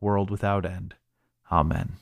[0.00, 0.94] world without end.
[1.50, 1.96] Amen.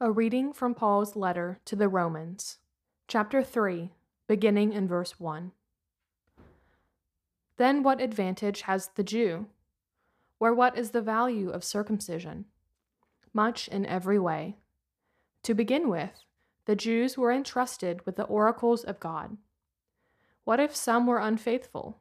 [0.00, 2.58] A reading from Paul's letter to the Romans,
[3.06, 3.90] chapter 3,
[4.26, 5.52] beginning in verse 1.
[7.58, 9.46] Then what advantage has the Jew?
[10.38, 12.46] Or what is the value of circumcision?
[13.34, 14.56] Much in every way.
[15.42, 16.24] To begin with,
[16.64, 19.36] the Jews were entrusted with the oracles of God.
[20.44, 21.99] What if some were unfaithful?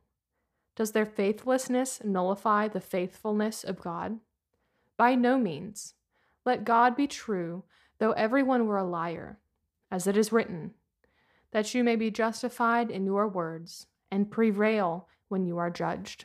[0.79, 4.17] Does their faithlessness nullify the faithfulness of God?
[4.95, 5.95] By no means.
[6.45, 7.65] Let God be true,
[7.97, 9.39] though everyone were a liar,
[9.91, 10.71] as it is written,
[11.51, 16.23] that you may be justified in your words and prevail when you are judged.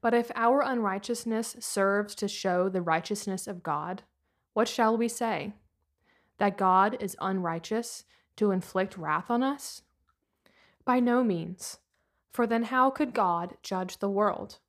[0.00, 4.02] But if our unrighteousness serves to show the righteousness of God,
[4.54, 5.52] what shall we say?
[6.38, 8.04] That God is unrighteous
[8.36, 9.82] to inflict wrath on us?
[10.86, 11.80] By no means
[12.38, 14.60] for then how could God judge the world?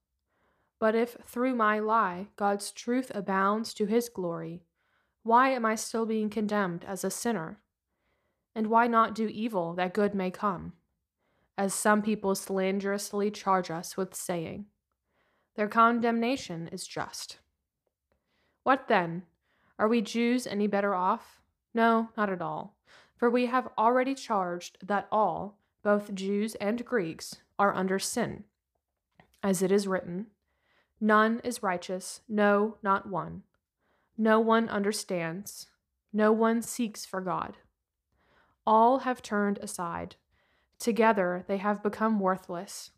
[0.80, 4.64] But if through my lie God's truth abounds to his glory,
[5.22, 7.60] why am I still being condemned as a sinner?
[8.56, 10.74] And why not do evil that good may come?
[11.60, 14.66] As some people slanderously charge us with saying,
[15.56, 17.38] their condemnation is just.
[18.64, 19.22] What then?
[19.78, 21.40] Are we Jews any better off?
[21.76, 22.78] No, not at all.
[23.16, 28.46] For we have already charged that all, both Jews and Greeks, are under sin.
[29.44, 30.28] As it is written,
[31.02, 33.44] None is righteous, no, not one.
[34.18, 35.68] No one understands,
[36.12, 37.58] no one seeks for God.
[38.66, 40.16] All have turned aside.
[40.80, 42.92] Together they have become worthless.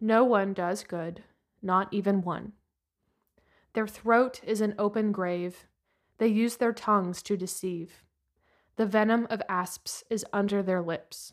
[0.00, 1.22] No one does good,
[1.62, 2.52] not even one.
[3.72, 5.66] Their throat is an open grave.
[6.18, 8.02] They use their tongues to deceive.
[8.76, 11.32] The venom of asps is under their lips.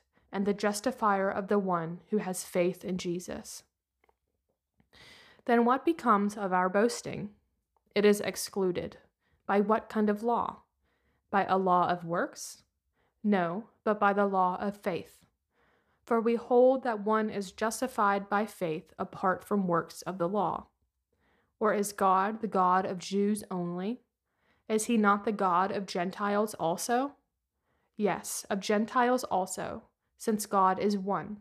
[0.31, 3.63] and the justifier of the one who has faith in Jesus.
[5.45, 7.31] Then what becomes of our boasting?
[7.95, 8.97] It is excluded.
[9.45, 10.59] By what kind of law?
[11.29, 12.63] By a law of works?
[13.23, 15.25] No, but by the law of faith.
[16.03, 20.67] For we hold that one is justified by faith apart from works of the law.
[21.59, 24.01] Or is God the God of Jews only?
[24.67, 27.13] Is he not the God of Gentiles also?
[27.97, 29.83] Yes, of Gentiles also,
[30.21, 31.37] since God is one,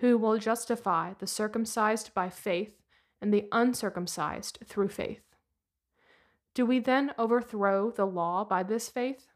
[0.00, 2.82] who will justify the circumcised by faith
[3.22, 5.22] and the uncircumcised through faith.
[6.52, 9.28] Do we then overthrow the law by this faith?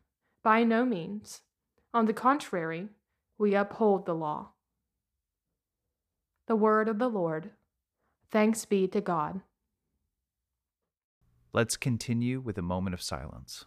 [0.43, 1.43] By no means.
[1.93, 2.89] On the contrary,
[3.39, 4.49] we uphold the law.
[6.49, 7.51] The word of the Lord.
[8.33, 9.43] Thanks be to God.
[11.53, 13.67] Let's continue with a moment of silence.